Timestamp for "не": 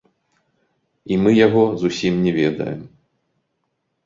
2.25-2.31